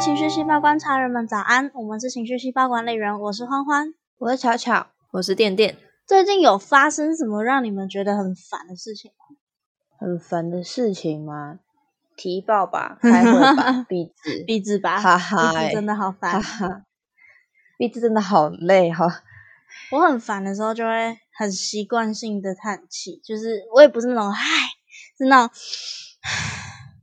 [0.00, 5.76] 情绪细胞观察人们早安，我们是情绪细胞管理员，我是欢欢，我是巧巧，我是电电。
[6.06, 9.36] 最近有发生什么让你们觉得很烦的事情吗？
[9.98, 11.58] 很烦的事情吗？
[12.16, 16.82] 提报吧，开会吧，闭字，闭字吧，哈哈、真的好烦，哈哈，
[17.76, 19.22] 闭字真的好累哈。
[19.90, 24.44] 我很烦的时候就会很习惯性的叹气，就是我也不是那种嗨，
[25.18, 25.56] 是那种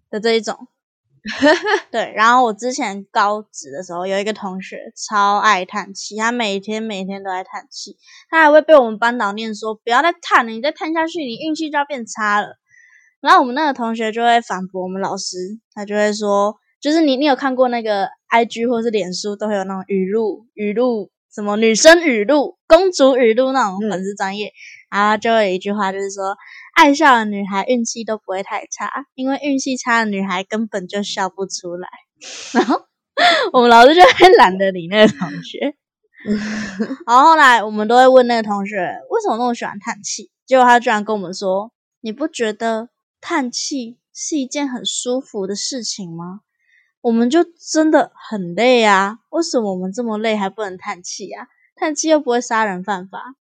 [0.09, 0.69] 的这一种。
[1.89, 7.97] 对，然后我之前高职的时候有一个同学超爱叹气，他每天每天都在叹气，
[8.29, 12.49] 他还会被我们班导念说不要再叹了，你再叹下去，你运气就要变差了。
[13.21, 15.37] 然后我们那个同学就会反驳我们老师，
[15.73, 24.53] 他就会说，就是你你有看过那个 I G 或是脸书都会有那种语录语录，什么女生语录、公主语录那种粉丝专业，
[24.91, 26.35] 然后就有一句话就是说。
[26.75, 31.87] 爱笑的女孩运气都不会太差，因为运气差的女孩根本就笑不出来。
[32.53, 32.85] 然后
[33.53, 35.75] 我们老师就会懒得理那个同学。
[37.07, 38.75] 然后后来我们都会问那个同学
[39.09, 42.89] 为什么那么喜欢叹气，结果他居然跟我们说：“你不觉得
[43.21, 46.41] 叹气是一件很舒服的事情吗？”
[47.01, 49.19] 我们就真的很累啊！
[49.29, 51.47] 为什么我们这么累还不能叹气啊？
[51.75, 53.35] 叹气又不会杀人犯法。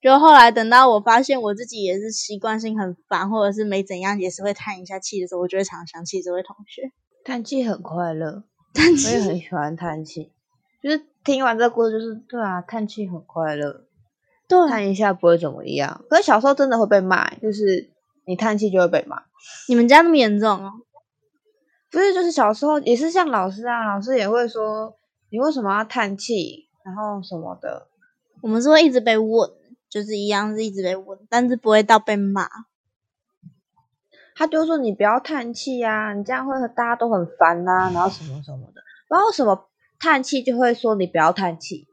[0.00, 6.90] 就后来等到我发现我自己也是习惯性很烦，或者是没怎样，也是会叹一下气的时候，我就会常想起这位同学。
[7.22, 10.32] 叹气很快乐， 叹气我也很喜欢叹气。
[10.82, 13.84] 就是听完这个故事，就是对啊，叹气很快乐，
[14.48, 16.02] 对，叹一下不会怎么样。
[16.08, 17.90] 可是小时候真的会被骂，就是
[18.24, 19.22] 你叹气就会被骂。
[19.68, 20.72] 你们家那么严重哦？
[21.90, 24.96] 不是，就是小时候也是像老师啊，老师也会说
[25.28, 27.88] 你为什么要叹气，然后什么的。
[28.40, 29.50] 我们是会一直被问。
[29.90, 32.48] 就是一样是一直被问，但是不会到被骂。
[34.36, 38.80] 他就说你不要叹气啊，你这样会大家都很烦呐，然后什么什么的。
[39.08, 39.68] 然后什么
[39.98, 41.88] 叹气就会说你不要叹气，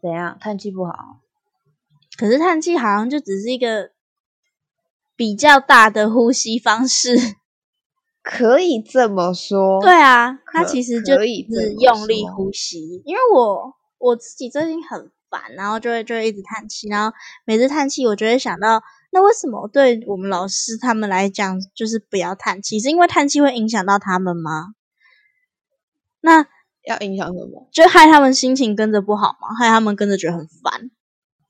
[0.00, 0.92] 怎样叹气不好？
[2.16, 3.92] 可是叹气好像就只是一个
[5.14, 7.14] 比较大的呼吸方式，
[8.22, 9.80] 可以这么说。
[9.80, 11.26] 对啊，它其实就是
[11.74, 13.02] 用力呼吸。
[13.04, 15.12] 因为我我自己最近很。
[15.32, 17.16] 烦，然后就会就会一直叹气，然后
[17.46, 22.78] 每次叹气，我就会想到，那为什么对我们老师他们来讲，就是不要叹气？
[22.78, 24.74] 是因为叹气会影响到他们吗？
[26.20, 26.46] 那
[26.86, 27.68] 要影响什么？
[27.72, 29.48] 就害他们心情跟着不好吗？
[29.58, 30.90] 害他们跟着觉得很烦？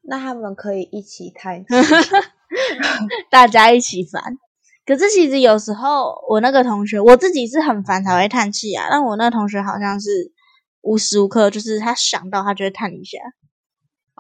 [0.04, 1.66] 那他们可以一起叹气，
[3.30, 4.38] 大家一起烦。
[4.84, 10.32] 可是其实有时候，我那个同学，我自己是很烦才会叹气啊，但我那个同学好像是
[10.80, 13.18] 无时无刻，就是他想到他就会叹一下。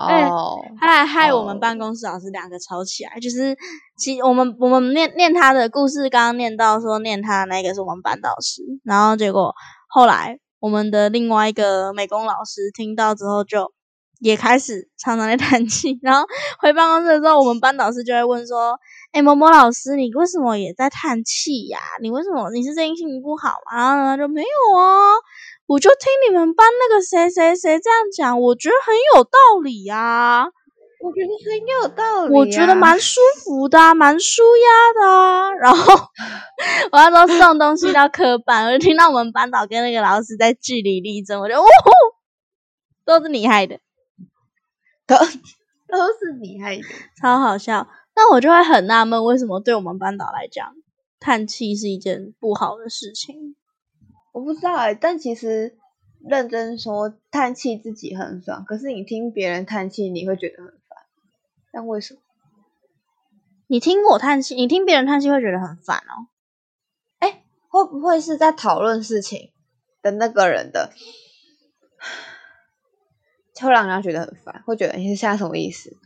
[0.08, 3.56] 哦，他来害我们办公室老师两个吵起来，就是
[3.98, 9.54] 其我们我们念念他的故事，刚刚念到说念他那个是我们班导师，然后结果
[9.88, 13.72] 后来我们的另外一个美工老师听到之后，就
[14.22, 16.24] 也开始常常在叹气， 然后
[16.60, 18.78] 回办公室的时候，我们班导师就会问说
[19.12, 21.78] ：“哎，某某老师，你为什么也在叹气呀？
[22.00, 25.12] 你为什么你是最近心情不好吗？”然后他就没有啊。
[25.66, 30.46] 我就听你们班那个谁谁谁这样讲，我觉得很有道理呀。
[31.04, 35.08] 我觉得很有道理，我觉得蛮舒服的，蛮舒压的。
[35.10, 35.94] 啊然后
[36.92, 41.64] 我那时候送东西到科班，我就听到我们班导跟那个老师在据理力争，我就哦，
[43.04, 43.80] 都是你害的，
[45.06, 46.82] 都都是你害的，
[47.20, 47.88] 超好笑。
[48.14, 50.74] 那我就会很纳闷，为什么对我们班导来讲，
[51.18, 53.56] 叹气是一件不好的事情。
[54.32, 55.76] 我不知道哎，但其实
[56.20, 60.98] 认真说，叹气自己很爽，可是你听别人叹气，你会觉得很烦。
[61.72, 62.20] 但为什么？
[63.66, 66.28] 你听我叹气，你听别人叹气会觉得很烦哦。
[67.18, 69.50] 哎，会不会是在讨论事情
[70.02, 70.92] 的那个人的，
[73.60, 74.62] 会让人家觉得很烦？
[74.66, 75.96] 会觉得你是现在什么意思？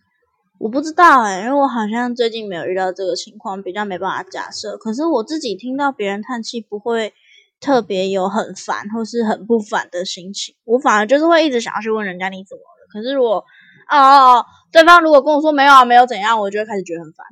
[0.59, 4.77] 我不知道哎，因为我好像最近没有遇到这个情况，比较没办法假设。
[4.77, 7.15] 可是我自己听到别人叹气，不会。
[7.59, 12.87] 特别有很烦或是很不烦的心情，我反而就是会一直想要去问人家你怎么了。
[12.93, 13.43] 可是如果
[13.91, 17.27] 哦，对方如果跟我说没有啊，没有怎样，我就会开始觉得很烦。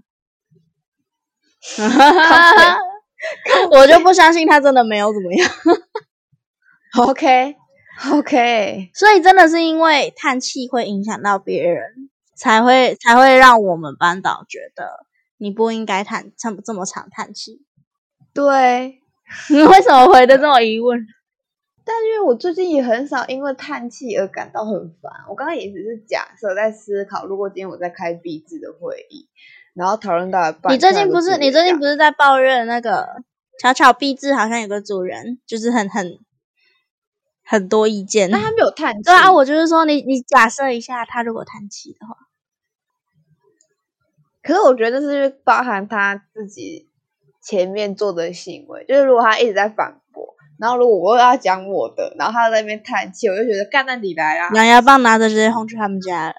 [3.71, 5.51] 我就不相信他真的没有怎么样。
[7.01, 7.55] OK
[8.13, 15.07] OK，所以真的是因为叹气会影响到别人，才会才会让我们班导觉得
[15.39, 17.63] 你不应该叹这么这么长叹气。
[18.33, 19.01] 对。
[19.49, 20.99] 你 为什么回的这么疑问？
[21.83, 25.11] 但因为我最近也很少因为叹气而感到很烦。
[25.31, 29.29] 我刚刚也只是假设在思考，如果今天我在开闭智的会议，
[29.73, 33.23] 然后讨论到你最近不是你最近不是在抱怨那个
[33.59, 36.19] 巧巧闭智好像有个主人就是很很
[37.45, 38.31] 很多意见。
[38.31, 39.03] 那他没有叹气。
[39.03, 42.17] 对啊，我就是说，你你假设一下，他如果叹气的话，
[44.43, 46.89] 可是我觉得这是包含他自己
[47.43, 56.35] 前面做的行为，就是如果他一直在反驳，然后如果我要讲我的，然后他在那边叹气，我就觉得干那你来啊，狼牙棒拿着直接轰去他们家了。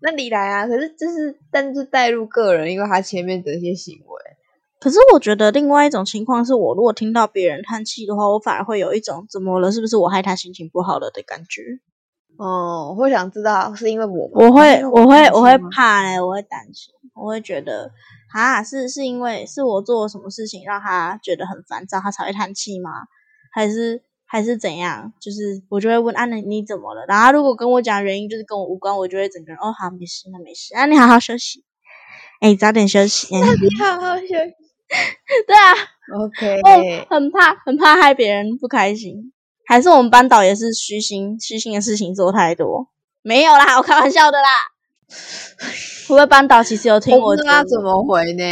[0.00, 0.66] 那你来啊。
[0.66, 4.13] 可是这是但是带入个人，因为他前面的一些行为。
[4.84, 11.62] 可是我觉得另外一种情况是我如果听到别人叹气的话，我反而会有一种怎么了，是不是我害他心情不好了的感觉。
[12.36, 17.92] 哦，我会想知道是因为我，我会我会我会怕嘞，我会担心，我会觉得
[18.34, 22.90] 啊，是是因为是我做了什么事情让他觉得很烦躁，他才会叹气吗？
[23.54, 25.14] 还是还是怎样？
[25.18, 27.06] 就是我就会问啊，你你怎么了？
[27.08, 31.64] 然后他如果跟我讲原因就是跟我无关，我就会整个人哦好没事，那没事，啊你好好休息，
[32.42, 33.28] 哎早点休息。
[33.32, 34.63] 那 你好好休息。
[35.46, 35.72] 对啊
[36.24, 39.32] ，OK，我很怕很怕害别人不开心，
[39.66, 42.88] 还是我们班导也是虚心虚心的事情做太多？
[43.22, 44.48] 没有啦， 我开玩笑的啦。
[46.06, 47.52] 会不会班导其实有听我不知我节目？
[47.52, 48.44] 道怎么回呢？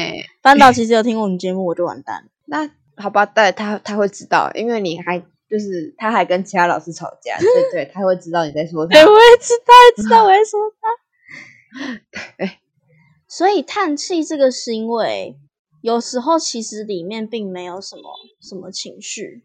[0.42, 2.28] 班导其实有听我们节目，我就完蛋了。
[2.46, 2.70] 那
[3.02, 7.46] 好吧，但他他会知道，因为你还就是他还跟其他老师吵架，对
[7.84, 9.04] 对，他会知道你在说他对，。
[9.04, 12.56] 我也知道，也知道我在说他。
[13.28, 15.36] 所以叹气这个行为，
[15.82, 18.02] 有时候其实里面并没有什么
[18.40, 19.42] 什么情绪，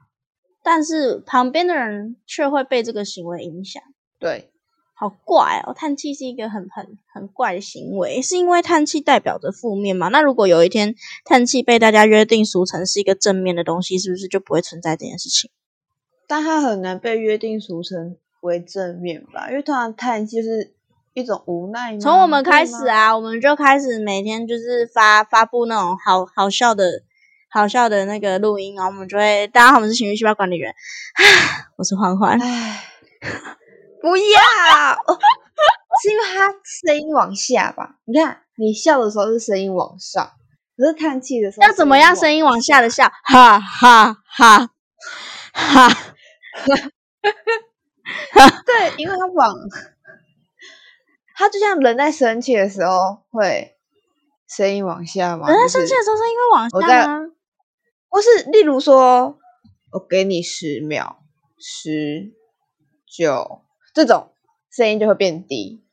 [0.64, 3.82] 但是旁边的人却会被这个行为影响。
[4.20, 4.52] 对，
[4.94, 5.74] 好怪哦！
[5.74, 10.10] 叹气是一个很很很怪的行为，是因为叹气代表着负面嘛？
[10.10, 10.96] 那如果有一天
[11.26, 15.50] 叹气被大家约定俗成是一个正面的东西，是不是就不会存在这件事情？
[16.28, 19.50] 但它很难被约定俗成为正面吧？
[19.50, 20.76] 因为通常叹气就是
[21.18, 22.00] 一种无奈吗。
[22.00, 27.02] 从我们开始，啊，我们就开始每天就是发发布那种好好笑的、
[27.50, 30.76] 好笑的那个录音，然后我们就会，大家好，我们是情绪细胞管理员，
[31.76, 32.84] 我是欢欢，唉，
[34.00, 34.22] 不要，
[35.12, 35.18] 哦
[36.04, 37.96] 是因为他声音往下吧？
[38.06, 40.34] 你看，你笑的时候是声音往上，
[40.78, 43.12] 可是叹气的时候要怎么样声音音往下的笑？
[43.24, 44.70] 哈哈哈
[45.52, 45.90] 哈！
[45.90, 45.90] 哈？
[48.68, 49.56] 对，因为他往，
[51.38, 53.78] 他就像人在生气的时候会
[54.50, 57.32] 声音往下嘛，人在生气的时候声音会往下吗？
[58.10, 59.38] 或是例如说，
[59.92, 61.20] 我给你十秒，
[61.60, 62.34] 十
[63.06, 63.62] 九
[63.94, 64.32] 这种
[64.72, 65.84] 声音就会变低，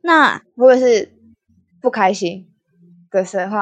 [0.00, 1.12] 那如果是
[1.82, 2.50] 不开心
[3.10, 3.58] 的时候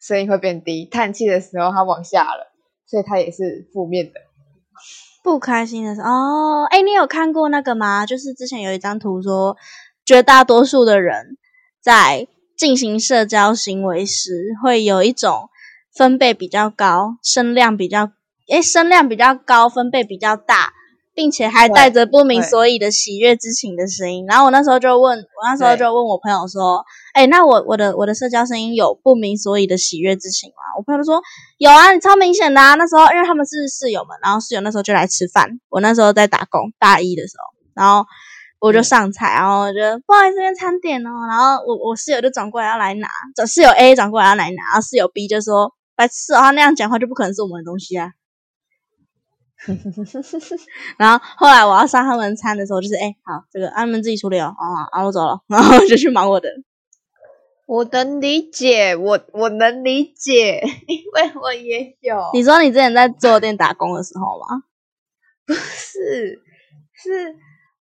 [0.00, 2.52] 声音会变低，叹气的时候它往下了，
[2.86, 4.20] 所以它也是负面的。
[5.22, 8.06] 不开心的时候，哦，哎，你有看过那个吗？
[8.06, 9.56] 就是之前有一张图说，
[10.04, 11.36] 绝大多数的人
[11.80, 12.26] 在
[12.56, 15.48] 进行社交行为时，会有一种
[15.94, 18.10] 分贝比较高、声量比较，
[18.48, 20.72] 诶，声量比较高、分贝比较大，
[21.14, 24.24] 并且还带着不明所以的喜悦之情的声音。
[24.26, 26.84] 然后我那时候就问，我那时候就问我朋友说，
[27.14, 30.62] 哎，那我我的我的社交声音有不明所以的喜悦之情吗？
[30.78, 31.20] 我朋友就说
[31.58, 32.74] 有啊，你超明显的啊。
[32.74, 38.06] 那时候因为他们是室友们，然后室友那时候就来吃饭，我那时候在打工，大一的时候，然后
[38.62, 41.10] 我就嗯上菜，然后我就不好意思，这边餐点哦。
[41.28, 48.10] 然后我我室友就转过来要来拿，转室友 A 转过来要来拿，然后室友 B 就说白痴哦，他那样讲话就不可能是我们的东西啊。
[50.96, 56.48] 然后后来我要上他们餐的时候，就是哎、好，这个啊你们自己处理哦，哦，好，然后我走了， 然后我就去忙我的。
[57.66, 62.16] 我能理解，我我能理解，因为我也有。
[62.34, 64.62] 你说你之前在做店打工的时候吗？
[65.46, 66.40] 不是
[66.94, 67.36] 是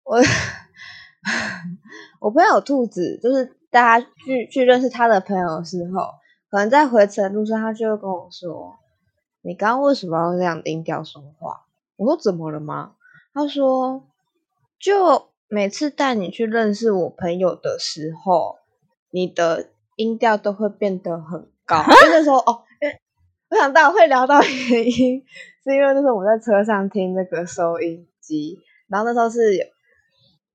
[0.09, 0.17] 我
[2.19, 6.15] 我朋友兔子，就是大家去去认识他的朋友的时候，
[6.49, 8.79] 可能在回程路上，他就会跟我说
[9.43, 11.61] ：“你刚刚为什么要这样音调说话？”
[11.95, 12.93] 我说：“怎么了吗？”
[13.35, 14.03] 他说
[14.81, 18.57] ：“就每次带你去认识我朋友的时候，
[19.11, 22.99] 你的音调都会变得很高。”因为那时候哦，因为
[23.51, 25.23] 我想到会聊到原因，
[25.63, 29.63] 是因为那时候我在车上听那个收音机，然后那时候是有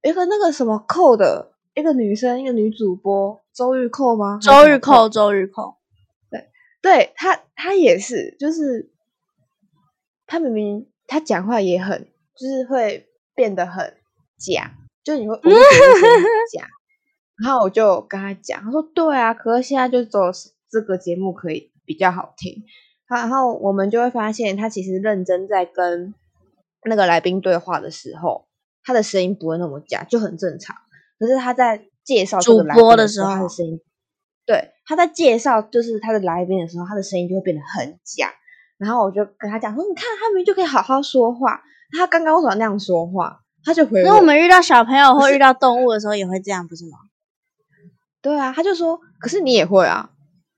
[0.05, 4.39] 一个那个什么扣的一个女生，一个女主播周玉蔻吗？
[4.41, 5.77] 周玉扣，周玉扣，
[6.31, 6.51] 对
[6.83, 8.93] 对她，她也是，就是
[10.27, 12.07] 她明明她讲话也很，
[12.37, 13.97] 就是会变得很
[14.39, 16.69] 假，就你会，我就觉得声音很 假。
[17.43, 20.31] 然后我就跟她讲，她说对啊，可是现在就只有
[20.71, 22.63] 这个节目可以比较好听。
[23.09, 26.15] 然后我们就会发现，她其实认真在跟
[26.85, 28.44] 那个来宾对话的时候，
[28.85, 30.77] 她的声音不会那么假，就很正常。
[31.19, 33.81] 可是他在介绍这个主播的时候，他的声音
[34.47, 38.31] 对，他在介绍就是他的来宾的时候，他的声音就会变得很假。
[38.77, 41.63] 然后我就跟他讲说：“你看，他明明就可以好好说话，
[41.97, 43.41] 他刚刚为什么那样说话？
[43.65, 46.99] 他就回那我们遇到小朋友或遇到动物的时候也会这样，不是吗？
[48.21, 50.11] 对啊，他就说，可是你也会啊，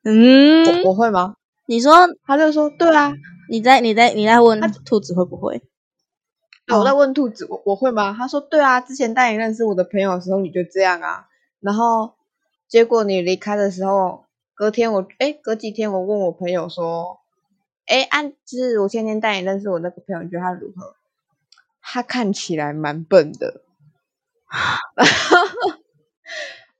[0.02, 1.34] 嗯，我我会吗？
[1.68, 3.12] 你说他就说，对啊，
[3.50, 5.62] 你在你在你在问兔子会不会？
[6.68, 8.14] 我在问兔子，我我会吗？
[8.16, 11.28] 他说，对啊，之前带你认识我的朋友的时候你就这样啊，
[11.60, 12.14] 然后
[12.68, 17.20] 结果你离开的时候，隔天我哎，隔几天我问我朋友说，
[17.86, 20.96] 哎，按就是我天天带你认识我那个朋友，你觉得他如何？
[21.80, 23.62] 他看起来蛮笨的，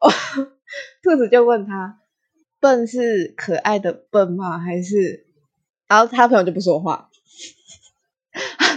[0.01, 0.11] 哦，
[1.03, 2.01] 兔子就问他，
[2.59, 4.59] 笨是可爱的笨吗？
[4.59, 5.25] 还是？
[5.87, 7.09] 然后他朋友就不说话，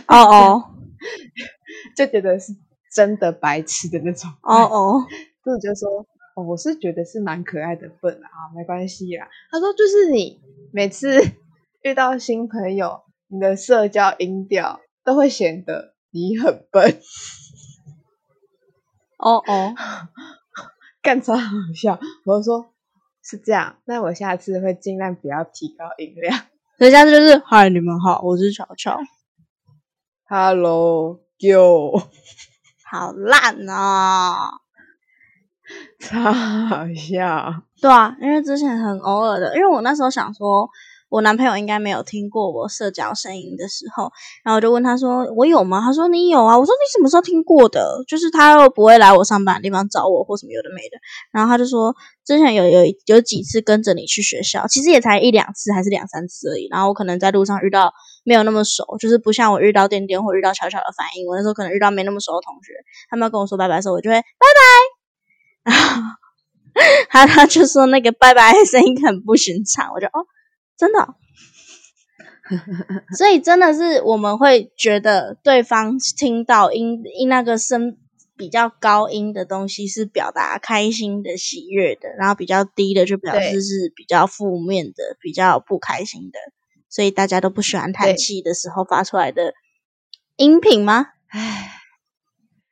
[0.08, 0.70] 哦哦，
[1.96, 2.53] 就觉得是
[2.94, 5.06] 真的白痴的那种，哦哦，
[5.62, 9.27] 就说，哦，我是觉得是蛮可爱的笨啊，没关系啦。
[9.51, 10.39] 他说，就是你
[10.72, 11.20] 每次
[11.84, 15.94] 遇到新朋友，你的社交音调都会显得。
[16.12, 17.00] 你很笨，
[19.20, 19.75] 哦哦，
[21.03, 22.00] 干超好笑。
[22.25, 22.74] 我说
[23.22, 26.36] 是这样，那我下次会尽量不要提高音量。
[26.79, 29.00] 所以下次就是嗨，你们好，我是巧巧。
[30.29, 31.91] Hello，就
[32.86, 34.62] 好烂哦，
[36.00, 37.63] 超 好笑。
[37.81, 40.69] 对啊，因为之前很偶尔的，因为我那时候想说。
[41.10, 44.12] 我男朋友应该没有听过我社交声音的时候，
[44.44, 48.04] 然后我就问他说：“我有吗？”他说：“你有啊。”我说：“你什么时候听过的？
[48.08, 50.98] 就是他又不会来我上班的地方找我，或什么有的没的。”
[51.34, 56.68] 然后他就说：“之前有有有几次跟着你去学校，其实也才一两次，还是两三次而已。
[56.70, 57.92] 然后我可能在路上遇到
[58.24, 61.28] 没有那么熟，就是不像我遇到点点或遇到巧巧的反应。
[61.28, 62.74] 我那时候可能遇到没那么熟的同学，
[63.10, 65.74] 他们要跟我说拜拜的时候，我就会拜拜。
[65.74, 66.01] 然后
[67.10, 70.28] 他他就说那个拜拜声音很不寻常，我就哦。”
[70.79, 71.15] 真的，
[73.17, 77.98] 所以真的是我们会觉得对方听到音音那个声
[78.38, 86.39] 比较高音的东西是表达开心的、喜悦的，然后比较低的就表示是比较负面的、比较不开心的。
[86.88, 89.53] 所以大家都不喜欢叹气的时候发出来的
[90.38, 91.07] 音频吗？
[91.27, 91.71] 唉，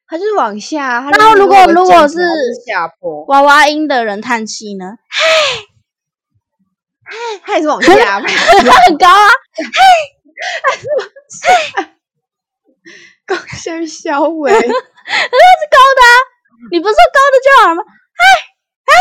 [0.07, 1.11] 它就是往下。
[1.11, 2.15] 然后如果如果是
[2.65, 4.85] 下坡娃娃音的人叹气呢？
[4.85, 5.76] 唉。
[7.43, 8.27] 他也是往 下，他
[8.85, 9.29] 很高啊！
[9.55, 9.63] 嘿，
[13.25, 14.73] 高声小尾， 那是高的
[16.01, 16.05] 啊！
[16.71, 17.83] 你不是说高的就好了吗？
[17.85, 17.91] 嗨
[18.85, 18.93] 嗨，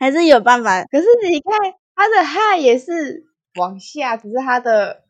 [0.00, 0.84] 还是有办法。
[0.84, 1.52] 可是你看
[1.94, 3.24] 他的嗨也是
[3.56, 5.02] 往下，只是他的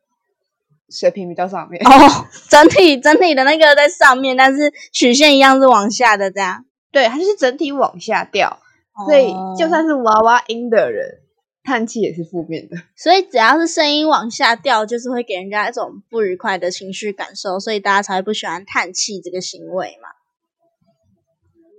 [0.90, 2.26] 水平比较上面哦。
[2.48, 6.64] 整体整体的那个在上面，但是曲线一样是往下的，这样。
[6.90, 8.58] 对，它就是整体往下掉，
[9.06, 11.20] 所以就算是娃娃音的人。
[11.68, 20.08] 叹气也是负面的， 所以只要是声音往下掉，就是会给人家一种不愉快的情绪感受，所以大家才会不喜欢叹气这个行为嘛。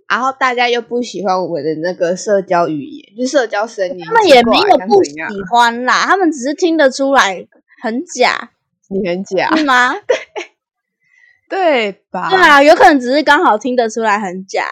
[0.07, 5.15] 然后大家又不喜欢我们的那个社交语言，就社交声音，他们也没有不喜
[5.51, 7.47] 欢啦，他们只是听得出来
[7.81, 8.51] 很假，
[8.89, 9.95] 你很假是吗？
[11.49, 12.29] 对，对吧？
[12.29, 14.67] 对啊，有可能只是刚好听得出来很假。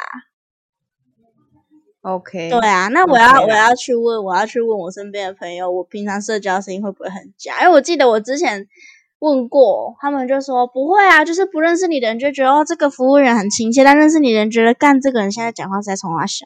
[2.01, 7.61] OK，对啊，那我要我要去问，我要去问我身边的朋友，我平常社交声音会不会很假？
[7.63, 8.67] 因为我记得我之前
[9.19, 16.45] 问过，他们就说不会啊，就是不认识你的人就觉得哦，这个服务员很亲切，但认识你的人觉得干这个人现在讲话在冲他笑，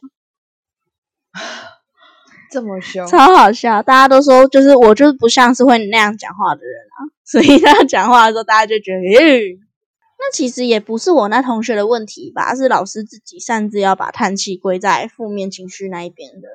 [2.49, 3.83] 这么凶， 超好笑。
[3.83, 9.59] 大家都说就是我就是不像是会那样讲话的人啊，所以他讲话的时候大家就觉得诶。
[10.23, 16.47] 那其实也不是我那同学的问题吧，是老师自己擅自要把叹气归在负面情绪那一边的。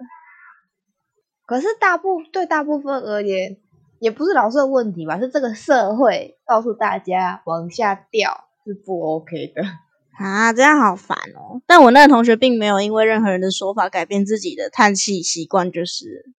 [1.44, 3.56] 可是大部对大部分而言，
[3.98, 9.62] 也不是老师的问题吧，是这个社会告诉大家往下掉是不 OK 的
[10.16, 11.60] 啊，这样好烦哦。
[11.66, 16.32] 但我那个同学并没有因为任何人的说法改变自己的叹气习惯，就是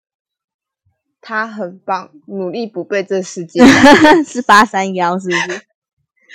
[1.19, 3.61] 他很棒，努力不被这世界
[4.25, 5.61] 是八三幺，是不是？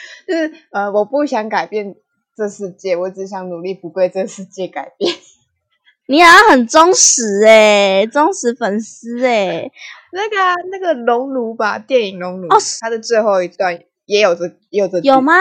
[0.27, 1.95] 就是呃，我不想改变
[2.37, 5.15] 这世界，我只想努力不被这世界改变。
[6.09, 9.71] 你好像很忠实诶，忠实粉丝诶。
[10.13, 10.37] 那个
[10.71, 15.35] 那个熔炉吧，电影熔炉哦，它的最后一段也有这有这有吗？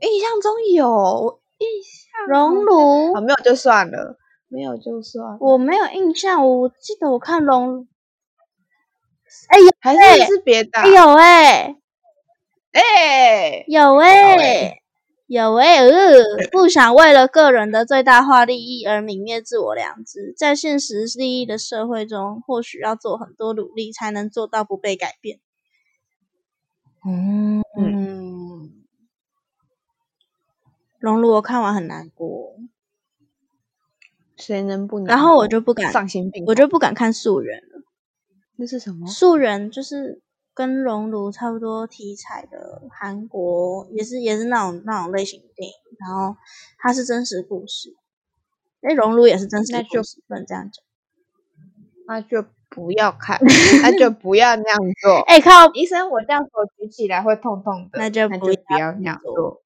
[0.00, 5.38] 印象中有印象熔炉啊，没有就算了，没有就算。
[5.40, 7.86] 我没有印象，我记得我看熔，
[9.48, 11.76] 哎还是是别的，有哎。
[12.72, 14.80] 哎，有哎，
[15.26, 25.40] 有哎，呃，不想为了个人的最大化利益而泯灭自我良知，在现实利益的社会中，或许要做很多努力，才能做到不被改变。
[27.04, 28.84] 嗯嗯，
[30.98, 32.54] 熔炉我看完很难过，
[34.36, 35.14] 谁能不难过？
[35.14, 37.82] 然后我就不敢丧心病，我就不敢看素人了。
[38.56, 39.08] 那是什么？
[39.08, 40.22] 素人就是
[40.54, 42.61] 跟熔炉差不多题材的
[43.02, 46.36] 韩国，也是也是那种那种类型的电影，然后
[46.78, 47.96] 它是真实故事。
[48.80, 50.84] 哎，熔炉也是真实那就故事，不能这样讲。
[52.06, 53.40] 那就不要看，
[53.82, 55.18] 那就不要那样做。
[55.26, 59.62] 哎、靠医生，我这样手举起来会痛痛的，那就不要就不要那样做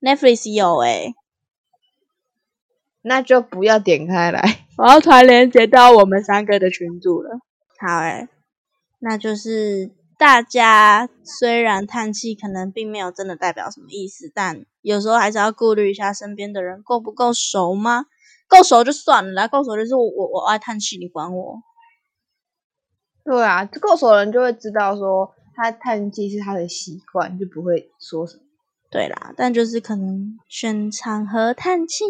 [0.00, 1.14] ，，Netflix 有哎、
[3.02, 4.66] 那就不要点开来。
[4.78, 7.38] 我要传连接到我们三个的群组了。
[7.78, 8.28] 好诶，
[8.98, 18.06] 那就是大家虽然叹气可能并没有真的代表什么意思，但有时候还是要顾虑一下身边的人够不够熟吗？
[18.46, 21.60] 够熟就算了啦，够熟就是我我我爱叹气，你管我。
[23.24, 28.42] 对啊，够熟的人就会知道说他叹气是他的习惯，就不会说什么。
[28.90, 32.04] 对啦，但就是可能选场合叹气，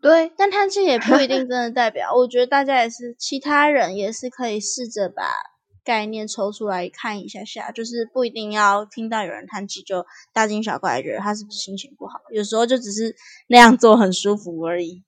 [0.00, 2.14] 对，但叹气也不一定真的代表。
[2.14, 5.22] 我觉得大家也是，其他人也是可以试着把
[5.88, 10.04] 概念抽出来看一下下，就是不一定要听到有人叹气就
[10.34, 12.20] 大惊小怪，觉得他是不是心情不好。
[12.30, 13.16] 有时候就只是
[13.46, 15.02] 那样做很舒服而已。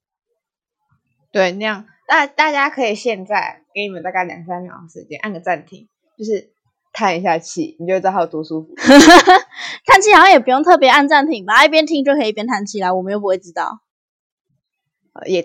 [1.31, 6.51] 对，那样大大家可以现在给你们大概两三秒的时间，按个暂停，就是
[6.95, 8.75] 叹一下气，你就知道它有多舒服。
[9.85, 13.90] 叹气好像也不用特别按暂停吧，一边听就可以一边叹气啦，我们又不会知道，呃
[15.27, 15.43] 也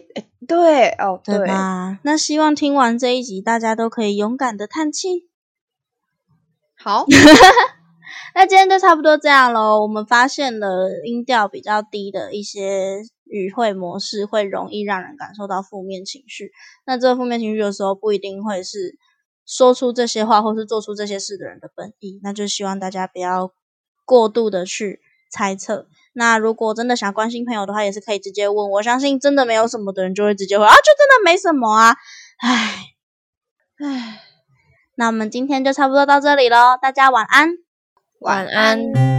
[0.48, 2.00] 对哦，对对，吧？
[2.04, 5.28] 那希望听完这一集，大家都可以勇敢的叹气。
[6.78, 7.06] 好，
[8.36, 9.82] 那今天就差不多这样喽。
[9.82, 16.52] 我们发现了音调比较低的一些语汇模式，会容易让人感受到负面情绪。
[16.86, 18.98] 那这个负面情绪有时候不一定会是
[19.46, 22.20] 说出这些话或是做出这些事的人的本意。
[22.22, 23.52] 那就希望大家不要
[24.06, 25.00] 过度的去
[25.30, 25.88] 猜测。
[26.14, 28.72] 那如果真的想关心朋友的话，也是可以直接问。
[28.72, 31.96] 我相信真的没有什么的人就会直接回啊，就真的没什么啊。
[32.38, 32.86] 唉，
[33.84, 34.22] 唉，
[34.96, 37.50] 那我们今天就差不多到这里喽，大家晚安。
[38.20, 39.15] 晚安。